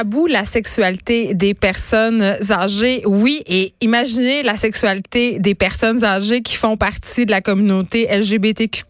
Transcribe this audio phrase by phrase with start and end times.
[0.00, 3.02] tabou la sexualité des personnes âgées.
[3.04, 8.82] Oui, et imaginez la sexualité des personnes âgées qui font partie de la communauté LGBTQ+.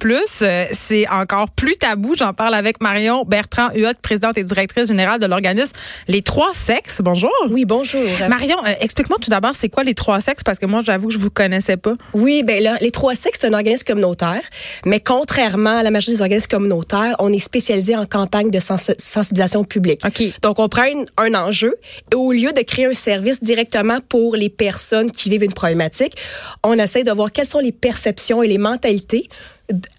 [0.42, 2.14] Euh, c'est encore plus tabou.
[2.16, 5.73] J'en parle avec Marion Bertrand Huot, présidente et directrice générale de l'organisme
[6.06, 7.00] Les Trois Sexes.
[7.02, 7.33] Bonjour.
[7.50, 8.00] Oui, bonjour.
[8.28, 10.45] Marion, euh, explique-moi tout d'abord, c'est quoi les Trois Sexes?
[10.45, 11.95] Parce que moi, j'avoue que je vous connaissais pas.
[12.14, 14.42] Oui, ben là, les Trois Sexes, c'est un organisme communautaire.
[14.86, 18.92] Mais contrairement à la majorité des organismes communautaires, on est spécialisé en campagne de sens
[18.98, 20.02] sensibilisation publique.
[20.06, 20.22] OK.
[20.42, 21.77] Donc, on prend une- un enjeu
[22.12, 26.16] et au lieu de créer un service directement pour les personnes qui vivent une problématique,
[26.62, 29.28] on essaie de voir quelles sont les perceptions et les mentalités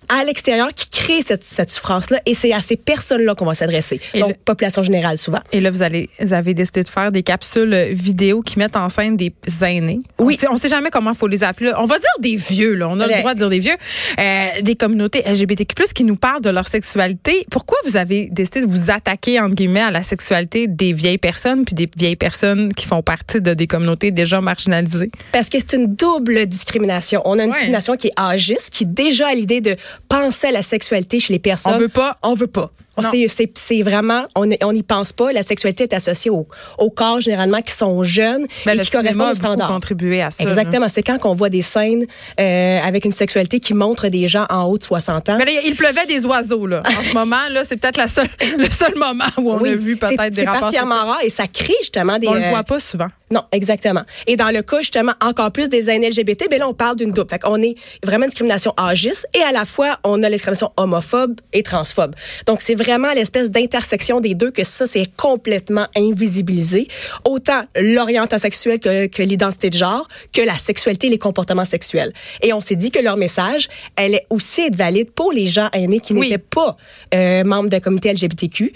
[0.09, 2.19] à l'extérieur qui créent cette, cette souffrance-là.
[2.25, 3.99] Et c'est à ces personnes-là qu'on va s'adresser.
[4.19, 5.39] Donc, le- population générale, souvent.
[5.53, 8.75] Et là, vous, allez, vous avez décidé de faire des capsules euh, vidéo qui mettent
[8.75, 10.01] en scène des aînés.
[10.19, 10.37] Oui.
[10.49, 11.71] On on sait jamais comment il faut les appeler.
[11.77, 12.89] On va dire des vieux, là.
[12.89, 13.75] On a le droit de dire des vieux.
[14.19, 17.45] Euh, des communautés LGBTQ+, qui nous parlent de leur sexualité.
[17.49, 21.63] Pourquoi vous avez décidé de vous attaquer, entre guillemets, à la sexualité des vieilles personnes
[21.63, 25.09] puis des vieilles personnes qui font partie de des communautés déjà marginalisées?
[25.31, 27.21] Parce que c'est une double discrimination.
[27.25, 27.55] On a une Ouais.
[27.55, 29.75] discrimination qui est âgiste, qui déjà a l'idée de
[30.09, 31.75] penser à la sexualité chez les personnes.
[31.75, 32.17] On veut pas.
[32.23, 32.71] On veut pas.
[33.11, 35.31] C'est- C'est c'est vraiment, on n'y pense pas.
[35.31, 36.47] La sexualité est associée au,
[36.77, 39.69] au corps généralement qui sont jeunes Ben, et le qui correspondent aux standards.
[39.69, 40.43] contribué à ça.
[40.43, 40.89] Exactement.
[40.89, 42.05] C'est quand qu'on voit des scènes
[42.39, 45.37] euh, avec une sexualité qui montre des gens en haut de 60 ans.
[45.37, 46.83] Mais là, il pleuvait des oiseaux, là.
[46.85, 49.75] En ce moment, là, c'est peut-être la seule, le seul moment où on Oui, a
[49.75, 51.11] vu c'est- peut-être des C'est rapports particulièrement sexuels.
[51.13, 52.27] rare et ça crée justement des.
[52.27, 53.07] On le euh, voit pas souvent.
[53.31, 54.03] Non, exactement.
[54.27, 57.11] Et dans le cas justement encore plus des aînés LGBT, ben là on parle d'une
[57.13, 57.29] double.
[57.29, 60.71] Fait qu'on est vraiment une discrimination âgiste et à la fois on a la discrimination
[60.75, 62.13] homophobe et transphobe.
[62.45, 66.87] Donc c'est vraiment l'espèce d'intersection des deux que ça c'est complètement invisibilisé.
[67.25, 72.13] Autant l'orientation sexuelle que, que l'identité de genre que la sexualité et les comportements sexuels.
[72.41, 75.99] Et on s'est dit que leur message allait aussi être valide pour les gens aînés
[75.99, 76.29] qui Oui.
[76.29, 76.77] n'étaient pas
[77.13, 78.73] euh, membres la communauté LGBTQ+.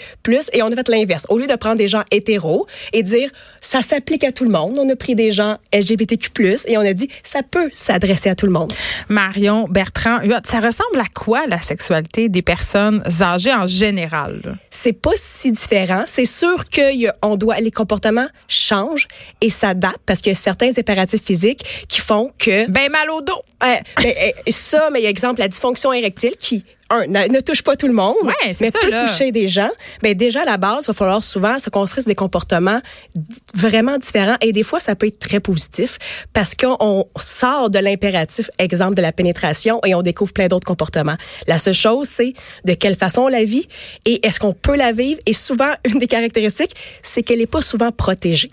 [0.53, 1.25] Et on a fait l'inverse.
[1.29, 3.29] Au lieu de prendre des gens hétéros et dire
[3.61, 6.31] ça s'applique à tout le monde, on a pris des gens LGBTQ+,
[6.67, 8.71] et on a dit ça peut s'adresser à tout le monde.
[9.09, 13.94] Marion Bertrand, ça ressemble à quoi la sexualité des personnes âgées en général?
[14.69, 16.03] C'est pas si différent.
[16.07, 19.07] C'est sûr que y a- on doit les comportements changent
[19.41, 23.21] et s'adaptent parce qu'il y a certains impératifs physiques qui font que Ben mal au
[23.21, 23.41] dos.
[23.63, 23.75] Euh,
[24.49, 27.75] ça, mais il y a exemple la dysfonction érectile qui un, ne, ne touche pas
[27.75, 29.07] tout le monde, Ouais, mais ça, peut là.
[29.07, 29.69] toucher des gens.
[30.03, 32.79] Ben déjà à la base, il va falloir souvent se construire sur des comportements
[33.53, 35.97] vraiment différents et des fois ça peut être très positif
[36.33, 41.15] parce qu'on sort de l'impératif exemple de la pénétration et on découvre plein d'autres comportements.
[41.47, 42.33] La seule chose c'est
[42.65, 43.67] de quelle façon on la vit
[44.05, 45.19] et est-ce qu'on peut la vivre?
[45.25, 48.51] Et souvent une des caractéristiques c'est qu'elle est pas souvent protégée.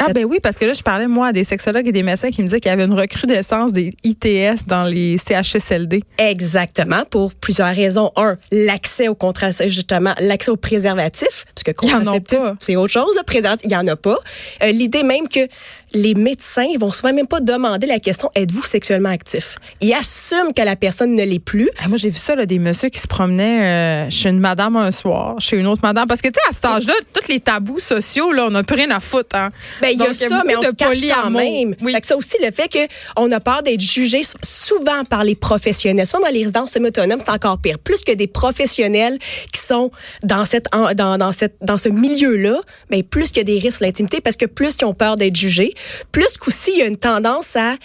[0.00, 2.30] Ah ben oui, parce que là, je parlais, moi, à des sexologues et des médecins
[2.30, 6.02] qui me disaient qu'il y avait une recrudescence des ITS dans les CHSLD.
[6.18, 8.10] Exactement, pour plusieurs raisons.
[8.16, 13.14] Un, l'accès au contraceptif, justement, l'accès au préservatif, parce que contraceptif, c'est autre chose.
[13.16, 14.18] Le préservatif, il y en a pas.
[14.62, 15.48] Euh, L'idée même que
[15.94, 19.56] les médecins ils vont souvent même pas demander la question êtes-vous sexuellement actif?
[19.80, 21.70] Ils assument que la personne ne l'est plus.
[21.82, 24.76] Ah, moi, j'ai vu ça, là, des messieurs qui se promenaient euh, chez une madame
[24.76, 26.06] un soir, chez une autre madame.
[26.06, 28.76] Parce que, tu sais, à cet âge-là, tous les tabous sociaux, là, on n'a plus
[28.76, 29.36] rien à foutre.
[29.36, 29.50] Hein.
[29.80, 31.74] Ben, il y Donc, a ça, mais on de se cache quand même.
[31.80, 31.92] Oui.
[31.92, 32.68] Fait que ça aussi, le fait
[33.14, 36.06] qu'on a peur d'être jugé souvent par les professionnels.
[36.06, 37.78] Ça, dans les résidences semi-autonomes, c'est encore pire.
[37.78, 39.18] Plus que des professionnels
[39.52, 39.90] qui sont
[40.22, 43.78] dans cette, dans, dans cette, dans ce milieu-là, ben, plus qu'il y a des risques
[43.78, 45.74] sur l'intimité parce que plus qu'ils ont peur d'être jugés,
[46.12, 47.76] plus qu'aussi il y a une tendance à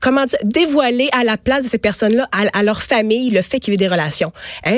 [0.00, 3.60] comment dire, dévoiler à la place de ces personnes-là, à, à leur famille, le fait
[3.60, 4.32] qu'il y ait des relations.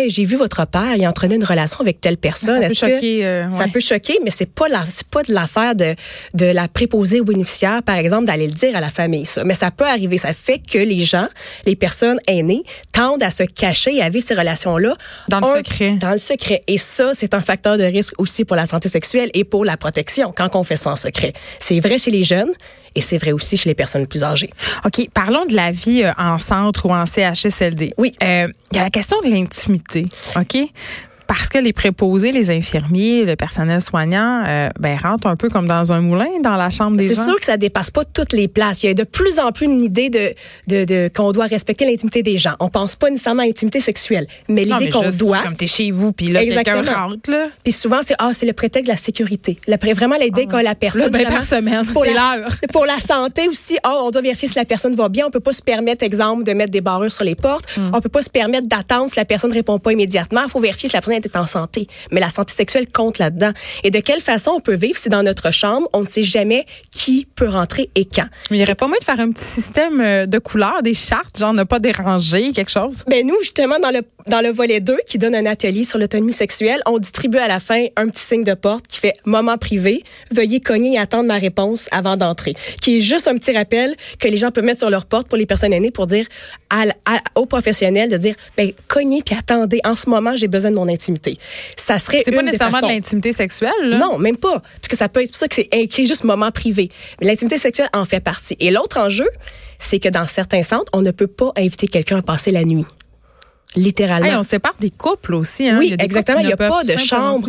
[0.08, 2.62] J'ai vu votre père, il entretenait une relation avec telle personne.
[2.62, 5.32] Ça peut que- choquer, euh, ça peut choquer, mais c'est pas la, c'est pas de
[5.32, 5.94] l'affaire de,
[6.34, 9.44] de la préposée ou bénéficiaire, par exemple, d'aller le dire à la famille, ça.
[9.44, 10.18] Mais ça peut arriver.
[10.18, 11.28] Ça fait que les gens,
[11.64, 12.62] les personnes aînées,
[12.92, 14.96] tendent à se cacher et à vivre ces relations-là.
[15.28, 15.96] Dans le Un, secret.
[16.00, 16.62] Dans le secret.
[16.66, 19.76] Et ça, c'est un facteur de risque aussi pour la santé sexuelle et pour la
[19.76, 21.32] protection quand on fait ça en secret.
[21.58, 22.50] C'est vrai chez les jeunes
[22.96, 24.50] et c'est vrai aussi chez les personnes plus âgées.
[24.84, 27.92] OK, parlons de la vie euh, en centre ou en CHSLD.
[27.98, 28.14] Oui.
[28.22, 30.56] Euh, Il y a la question de l'intimité, OK?
[31.26, 35.66] Parce que les préposés, les infirmiers, le personnel soignant, euh, ben, rentrent un peu comme
[35.66, 37.24] dans un moulin dans la chambre des C'est gens.
[37.24, 38.82] sûr que ça dépasse pas toutes les places.
[38.82, 40.34] Il y a de plus en plus une idée de,
[40.68, 42.54] de, de qu'on doit respecter l'intimité des gens.
[42.60, 45.38] On pense pas nécessairement à l'intimité sexuelle, mais l'idée qu'on doit.
[45.38, 47.48] Comme t'es chez vous, puis là, quelqu'un rentre, là.
[47.62, 49.58] Puis souvent, c'est ah, c'est le prétexte de la sécurité.
[49.66, 51.10] Le vraiment l'idée qu'a la personne.
[51.10, 52.50] Ben, justement, par semaine, pour c'est la- l'heure.
[52.72, 55.26] Pour la santé aussi, ah, on doit vérifier si la personne va bien.
[55.26, 57.64] On peut pas se permettre, exemple, de mettre des barrures sur les portes.
[57.76, 57.90] Hmm.
[57.92, 60.42] On peut pas se permettre d'attendre si la personne répond pas immédiatement.
[60.44, 61.86] Il faut vérifier si la personne est en santé.
[62.10, 63.52] Mais la santé sexuelle compte là-dedans.
[63.84, 66.66] Et de quelle façon on peut vivre si dans notre chambre, on ne sait jamais
[66.90, 68.26] qui peut rentrer et quand?
[68.50, 71.38] Il n'y aurait pas moyen de faire un petit système euh, de couleurs, des chartes,
[71.38, 73.04] genre ne pas déranger, quelque chose?
[73.08, 76.32] Ben nous, justement, dans le, dans le volet 2, qui donne un atelier sur l'autonomie
[76.32, 80.02] sexuelle, on distribue à la fin un petit signe de porte qui fait moment privé,
[80.30, 82.54] veuillez cogner et attendre ma réponse avant d'entrer.
[82.82, 85.38] Qui est juste un petit rappel que les gens peuvent mettre sur leur porte pour
[85.38, 86.26] les personnes aînées pour dire
[86.70, 90.70] à, à- aux professionnels de dire, ben, cognez puis attendez, en ce moment, j'ai besoin
[90.70, 91.38] de mon intimité.
[91.76, 93.98] Ça serait C'est pas nécessairement de l'intimité sexuelle, là?
[93.98, 94.60] Non, même pas.
[94.60, 96.88] Parce que ça peut être c'est pour ça que c'est écrit juste moment privé.
[97.20, 98.56] Mais l'intimité sexuelle en fait partie.
[98.60, 99.28] Et l'autre enjeu,
[99.78, 102.84] c'est que dans certains centres, on ne peut pas inviter quelqu'un à passer la nuit.
[103.76, 104.26] Littéralement.
[104.26, 105.68] Hey, on sépare des couples aussi.
[105.68, 105.76] Hein?
[105.78, 106.38] Oui, exactement.
[106.38, 107.48] Il qui n'y a pas de chambre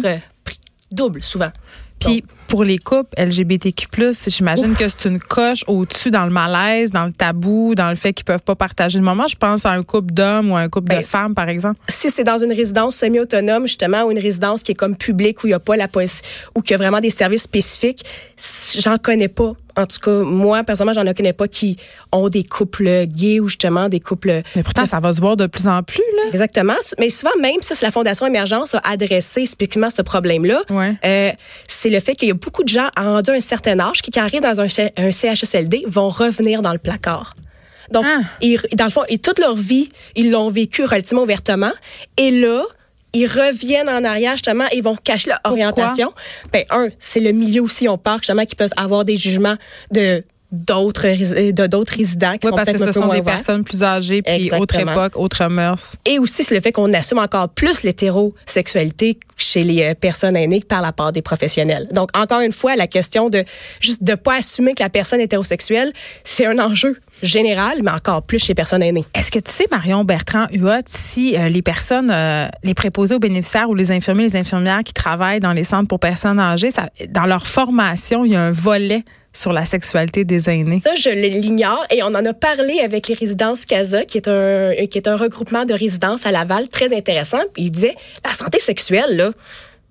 [0.91, 1.51] double, souvent.
[1.99, 3.87] Puis pour les couples LGBTQ+,
[4.27, 8.13] j'imagine que c'est une coche au-dessus dans le malaise, dans le tabou, dans le fait
[8.13, 9.27] qu'ils peuvent pas partager le moment.
[9.27, 11.79] Je pense à un couple d'hommes ou à un couple de Ben, femmes, par exemple.
[11.89, 15.47] si c'est dans une résidence semi-autonome, justement, ou une résidence qui est comme publique, où
[15.47, 16.21] il n'y a pas la police,
[16.55, 18.05] ou qu'il y a vraiment des services spécifiques,
[18.77, 19.53] j'en connais pas.
[19.77, 21.77] En tout cas, moi, personnellement, j'en connais pas qui
[22.11, 24.41] ont des couples gays ou justement des couples.
[24.55, 26.23] Mais pourtant, ça va se voir de plus en plus, là.
[26.29, 26.73] Exactement.
[26.99, 30.61] Mais souvent, même ça, c'est la Fondation Émergence a adressé spécifiquement ce problème-là.
[30.69, 30.95] Ouais.
[31.05, 31.31] Euh,
[31.67, 34.11] c'est le fait qu'il y a beaucoup de gens, rendus à un certain âge, qui,
[34.11, 37.35] qui arrivent dans un, CHSLD, vont revenir dans le placard.
[37.91, 38.21] Donc, Ah.
[38.41, 41.71] ils, dans le fond, toute leur vie, ils l'ont vécu relativement ouvertement.
[42.17, 42.63] Et là,
[43.13, 46.13] ils reviennent en arrière justement et ils vont cacher leur orientation.
[46.51, 49.55] Ben un, c'est le milieu aussi on parle justement qui peuvent avoir des jugements
[49.91, 51.03] de d'autres
[51.51, 53.35] de d'autres résidents qui Oui, sont parce que ce sont des ouverts.
[53.35, 54.91] personnes plus âgées, puis autre Exactement.
[54.93, 55.97] époque, autre mœurs.
[56.05, 60.61] Et aussi, c'est le fait qu'on assume encore plus l'hétérosexualité chez les euh, personnes aînées
[60.67, 61.87] par la part des professionnels.
[61.91, 63.43] Donc, encore une fois, la question de
[63.81, 65.91] juste de pas assumer que la personne est hétérosexuelle,
[66.23, 69.05] c'est un enjeu général, mais encore plus chez les personnes aînées.
[69.15, 73.19] Est-ce que tu sais, Marion Bertrand Huot, si euh, les personnes, euh, les préposés aux
[73.19, 76.89] bénéficiaires ou les infirmiers, les infirmières qui travaillent dans les centres pour personnes âgées, ça,
[77.09, 79.03] dans leur formation, il y a un volet
[79.37, 80.79] sur la sexualité des aînés?
[80.83, 84.73] Ça, je l'ignore et on en a parlé avec les résidences CASA, qui est un,
[84.89, 87.41] qui est un regroupement de résidences à Laval très intéressant.
[87.55, 87.95] Il disait,
[88.25, 89.31] la santé sexuelle, là,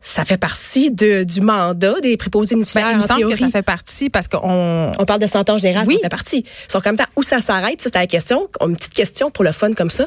[0.01, 2.87] ça fait partie de, du mandat des préposés Ben, municipaux.
[2.91, 5.85] il me semble que ça fait partie parce qu'on On parle de santé en général,
[5.89, 5.95] Oui.
[5.97, 6.45] ça fait partie.
[6.73, 9.73] Qu'en même temps, où ça s'arrête, c'était la question, une petite question pour le fun
[9.73, 10.05] comme ça.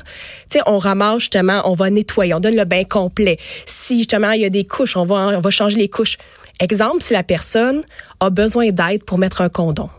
[0.50, 3.38] Tu sais, on ramasse justement, on va nettoyer, on donne le bain complet.
[3.66, 6.18] Si justement il y a des couches, on va, on va changer les couches.
[6.60, 7.84] Exemple, si la personne
[8.20, 9.90] a besoin d'aide pour mettre un condom.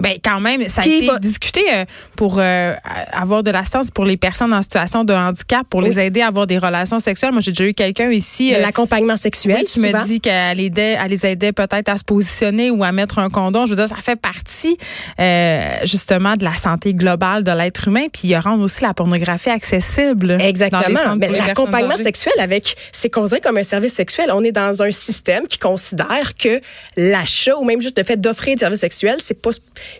[0.00, 1.84] Ben quand même, ça a été va- discuté euh,
[2.16, 2.74] pour euh,
[3.12, 6.46] avoir de l'assistance pour les personnes en situation de handicap, pour les aider à avoir
[6.46, 7.32] des relations sexuelles.
[7.32, 9.98] Moi, j'ai déjà eu quelqu'un ici euh, L'accompagnement sexuel, oui, qui souvent.
[9.98, 13.28] me dit qu'elle aidait, elle les aidait peut-être à se positionner ou à mettre un
[13.28, 13.66] condom.
[13.66, 14.78] Je veux dire, ça fait partie
[15.20, 19.50] euh, justement de la santé globale de l'être humain, puis il rend aussi la pornographie
[19.50, 20.38] accessible.
[20.40, 21.14] Exactement.
[21.20, 24.30] les l'accompagnement sexuel avec, c'est considéré comme un service sexuel.
[24.32, 26.60] On est dans un système qui considère que
[26.96, 29.50] l'achat ou même juste le fait d'offrir des services sexuels, c'est pas,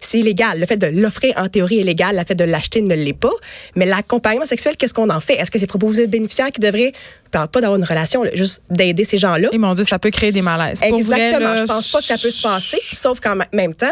[0.00, 0.61] c'est illégal.
[0.61, 2.17] Le fait de l'offrir en théorie est légal.
[2.17, 3.32] Le fait de l'acheter ne l'est pas.
[3.76, 5.35] Mais l'accompagnement sexuel, qu'est-ce qu'on en fait?
[5.35, 6.93] Est-ce que c'est proposé aux bénéficiaires qui devraient,
[7.26, 9.49] je parle pas d'avoir une relation, là, juste d'aider ces gens-là?
[9.52, 10.81] Et mon Dieu, ça peut créer des malaises.
[10.81, 11.55] Pour vrai, Exactement.
[11.55, 12.79] là, je pense pas que ça peut se passer.
[12.92, 13.87] Sauf qu'en même temps,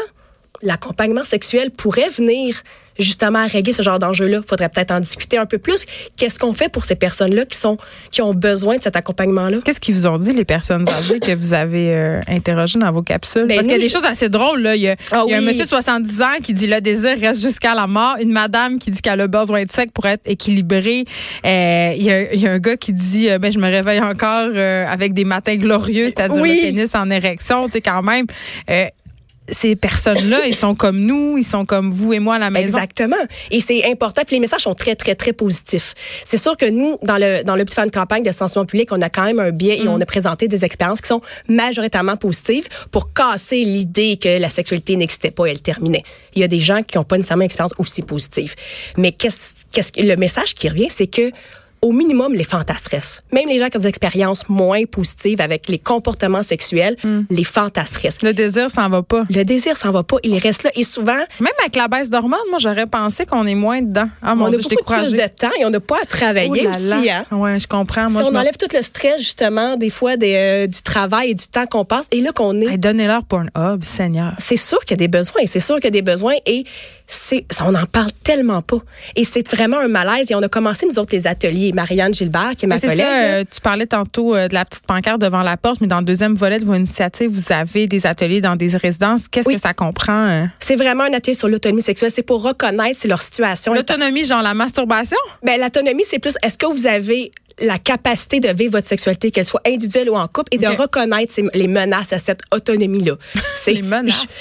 [0.63, 2.63] l'accompagnement sexuel pourrait venir
[2.99, 4.41] justement à régler ce genre d'enjeu-là.
[4.49, 5.85] Faudrait peut-être en discuter un peu plus.
[6.17, 7.77] Qu'est-ce qu'on fait pour ces personnes-là qui sont
[8.11, 9.59] qui ont besoin de cet accompagnement-là?
[9.65, 13.03] Qu'est-ce qu'ils vous ont dit, les personnes âgées que vous avez euh, interrogées dans vos
[13.03, 13.47] capsules?
[13.47, 14.61] Ben, Parce qu'il y a des je- choses assez drôles.
[14.63, 14.77] Là.
[14.77, 16.81] Il y a, Ah il y a un monsieur de 70 ans qui dit le
[16.81, 18.17] désir reste jusqu'à la mort.
[18.21, 21.05] Une madame qui dit qu'elle a besoin de sexe pour être équilibrée.
[21.45, 23.67] Euh, il, y a, il y a un gars qui dit euh, ben, je me
[23.71, 26.55] réveille encore euh, avec des matins glorieux, c'est-à-dire Oui.
[26.63, 27.67] le pénis en érection.
[27.67, 28.27] Tu sais, quand même.
[29.49, 32.79] Ces personnes-là, ils sont comme nous, ils sont comme vous et moi à la maison.
[32.79, 33.17] Exactement.
[33.51, 34.23] Et c'est important.
[34.27, 35.95] Puis les messages sont très, très, très positifs.
[36.25, 38.93] C'est sûr que nous, dans le, dans le petit fan de campagne de sensibilisation publique,
[38.93, 42.17] on a quand même un biais et on a présenté des expériences qui sont majoritairement
[42.17, 46.05] positives pour casser l'idée que la sexualité n'existait pas et elle terminait.
[46.35, 48.55] Il y a des gens qui n'ont pas nécessairement une expérience aussi positive.
[48.97, 51.31] Mais qu'est-ce, qu'est-ce que, le message qui revient, c'est que
[51.83, 53.21] au minimum, les fantasseries.
[53.33, 56.97] Même les gens qui ont des expériences moins positives avec les comportements sexuels,
[57.31, 58.09] les fantasseries.
[58.23, 59.25] Le désir s'en va pas.
[59.31, 60.71] Le désir s'en va pas, il reste là.
[60.75, 64.09] Et souvent, Même avec la baisse d'hormones, moi, j'aurais pensé qu'on est moins dedans.
[64.23, 66.65] Ah, mon on a je beaucoup plus de temps et on n'a pas à travailler
[66.65, 66.87] là aussi.
[66.87, 67.25] là.
[67.31, 67.37] Hein?
[67.37, 68.09] Ouais, je comprends.
[68.11, 71.31] Moi, si je on enlève tout le stress, justement, des fois, des, euh, du travail
[71.31, 74.35] et du temps qu'on passe, et là qu'on est Hey, Donnez-leur Pornhub, Seigneur.
[74.39, 76.65] c'est sûr qu'il y a des besoins, c'est sûr qu'il y a des besoins et
[77.07, 78.79] c'est on n'en parle tellement pas.
[79.15, 82.53] Et c'est vraiment un malaise et on a commencé nous autres les ateliers Marianne Gilbert
[82.57, 82.99] qui est ma Mais collègue.
[82.99, 85.99] ça, euh, tu parlais tantôt euh, de la petite pancarte devant la porte, mais dans
[85.99, 89.29] le deuxième volet de vos initiatives, vous avez des ateliers dans des résidences.
[89.29, 89.55] Qu'est-ce Oui.
[89.57, 90.27] que ça comprend?
[90.27, 90.45] euh?
[90.59, 94.43] c'est vraiment un atelier sur l'autonomie sexuelle, c'est pour reconnaître si leur situation L'autonomie, genre
[94.43, 95.17] la masturbation?
[95.43, 97.31] Ben, l'autonomie, c'est plus est-ce que vous avez
[97.63, 101.33] la capacité de vivre votre sexualité, qu'elle soit individuelle ou en couple, et de reconnaître
[101.33, 103.15] ces- les menaces à cette autonomie-là.
[103.55, 103.73] C'est.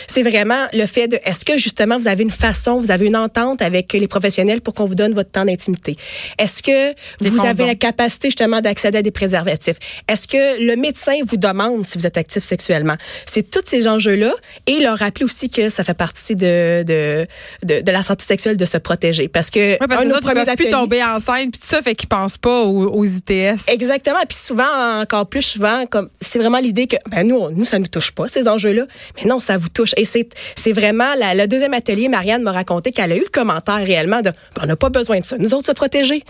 [0.07, 3.15] C'est vraiment le fait de est-ce que justement vous avez une façon, vous avez une
[3.15, 5.95] entente avec les professionnels pour qu'on vous donne votre temps d'intimité?
[6.38, 9.77] Est-ce que Des vous avez la capacité justement d'accéder à des préservatifs?
[10.10, 12.95] Est-ce que le médecin vous demande si vous êtes actif sexuellement?
[13.25, 14.34] C'est tous ces enjeux-là
[14.67, 17.27] et leur rappeler aussi que ça fait partie de, de,
[17.63, 19.27] de, de la santé sexuelle de se protéger.
[19.29, 21.81] Parce que, parce un que nos autres, ils peuvent plus tomber enceinte, puis tout ça
[21.81, 23.62] fait qu'ils pensent pas aux, aux ITS.
[23.69, 24.19] Exactement.
[24.27, 27.79] Puis souvent, encore plus souvent, comme c'est vraiment l'idée que ben nous, on- nous ça
[27.79, 28.85] nous touche pas ces enjeux-là,
[29.15, 29.93] mais non, ça vous touche.
[29.97, 32.07] Et c'est vraiment la- le deuxième atelier.
[32.09, 35.19] Marianne m'a raconté qu'elle a eu le commentaire réellement de ben, on n'a pas besoin
[35.19, 35.38] de ça.
[35.38, 36.24] Nous autres se protéger.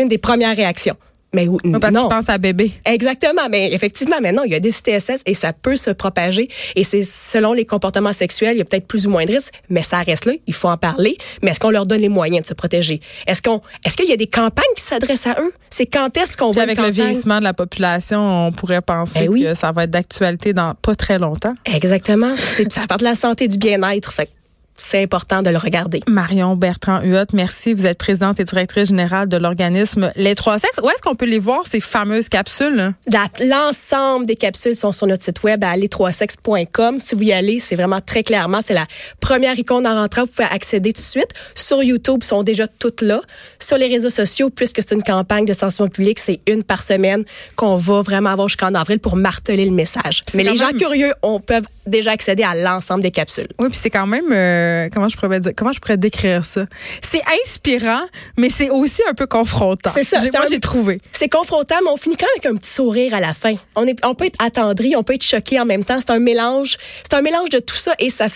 [0.00, 0.96] Une des premières réactions.
[1.34, 2.08] Mais ou- Oui, parce non.
[2.08, 2.72] pensent à bébé.
[2.86, 6.48] Exactement, mais effectivement, maintenant, il y a des CTSS et ça peut se propager.
[6.74, 9.52] Et c'est selon les comportements sexuels, il y a peut-être plus ou moins de risques,
[9.68, 11.18] mais ça reste là, il faut en parler.
[11.42, 13.00] Mais est-ce qu'on leur donne les moyens de se protéger?
[13.26, 15.52] Est-ce qu'on, est-ce qu'il y a des campagnes qui s'adressent à eux?
[15.68, 19.28] C'est quand est-ce qu'on voit avec le vieillissement de la population, on pourrait penser Ben
[19.28, 19.42] oui.
[19.44, 21.54] que ça va être d'actualité dans pas très longtemps.
[21.66, 22.34] Exactement.
[22.38, 24.12] C'est, ça part de la santé et du bien-être.
[24.14, 24.30] Fait
[24.78, 26.00] c'est important de le regarder.
[26.08, 27.74] Marion Bertrand Huot, merci.
[27.74, 30.80] Vous êtes présidente et directrice générale de l'organisme Les Trois Sexes.
[30.82, 32.94] Où est-ce qu'on peut les voir, ces fameuses capsules?
[33.40, 37.00] L'ensemble des capsules sont sur notre site web à aller3sex.com.
[37.00, 38.86] Si vous y allez, c'est vraiment très clairement, c'est la
[39.20, 40.22] première icône en rentrant.
[40.22, 41.30] Vous pouvez accéder tout de suite.
[41.54, 43.20] Sur YouTube, sont déjà toutes là.
[43.58, 47.24] Sur les réseaux sociaux, puisque c'est une campagne de sensibilisation publique, c'est une par semaine
[47.56, 50.22] qu'on va vraiment avoir jusqu'en avril pour marteler le message.
[50.34, 53.48] Mais les gens curieux, on peut déjà accéder à l'ensemble des capsules.
[53.58, 56.66] Oui, puis c'est quand même euh, comment je pourrais dire comment je pourrais décrire ça?
[57.02, 58.02] C'est inspirant,
[58.36, 59.90] mais c'est aussi un peu confrontant.
[59.92, 61.00] C'est ça, Moi, j'ai trouvé.
[61.12, 63.54] C'est confrontant, mais on finit quand même avec un petit sourire à la fin.
[63.76, 65.98] On, est, on peut être attendri, on peut être choqué en même temps.
[65.98, 68.26] C'est un mélange, c'est un mélange de tout ça et ça.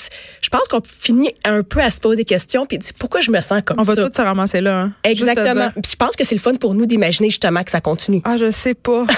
[0.40, 3.30] Je pense qu'on finit un peu à se poser des questions puis dire pourquoi je
[3.30, 4.08] me sens comme On va ça?
[4.08, 4.80] tous se ramasser là.
[4.80, 4.92] hein.
[5.04, 5.70] Exactement.
[5.72, 8.20] Puis je pense que c'est le fun pour nous d'imaginer justement que ça continue.
[8.24, 9.04] Ah, je sais pas.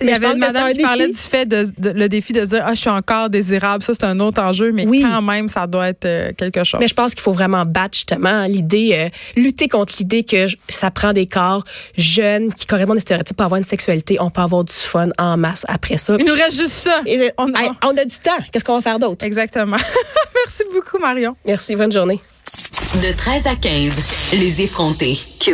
[0.00, 2.06] Il y Mais je avait pense une madame qui parlait du fait de, de- le
[2.10, 5.02] défi de dire ah je suis encore désirable ça c'est un autre enjeu mais Oui.
[5.02, 6.80] quand même ça doit être euh, quelque chose.
[6.80, 9.08] Mais je pense qu'il faut vraiment battre justement l'idée, euh,
[9.40, 11.62] lutter contre l'idée que ça prend des corps
[11.96, 14.16] jeunes qui correspondent aux stéréotypes pour avoir une sexualité.
[14.20, 16.16] On peut avoir du fun en masse après ça.
[16.18, 17.00] Il nous reste juste ça.
[17.06, 18.30] Et On- hey, on a du temps.
[18.52, 19.24] Qu'est-ce qu'on va faire d'autre?
[19.24, 19.76] Exactement.
[20.46, 21.36] Merci beaucoup Marion.
[21.46, 22.20] Merci, bonne journée.
[23.02, 23.96] De 13 à 15,
[24.32, 25.18] les effrontés.